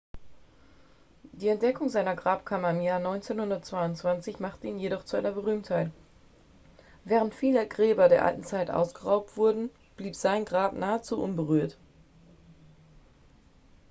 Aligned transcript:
die 1.31 1.49
entdeckung 1.49 1.87
seiner 1.87 2.15
grabkammer 2.15 2.71
im 2.71 2.81
jahr 2.81 2.97
1922 2.97 4.39
machte 4.39 4.65
ihn 4.65 4.79
jedoch 4.79 5.03
zu 5.03 5.15
einer 5.15 5.31
berühmtheit 5.31 5.91
während 7.03 7.35
viele 7.35 7.67
gräber 7.67 8.09
der 8.09 8.25
alten 8.25 8.43
zeit 8.43 8.71
ausgeraubt 8.71 9.37
wurden 9.37 9.69
blieb 9.97 10.15
sein 10.15 10.43
grab 10.43 10.73
nahezu 10.73 11.21
unberührt 11.21 11.77